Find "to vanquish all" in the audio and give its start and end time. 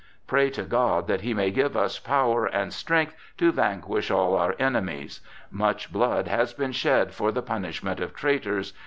3.37-4.35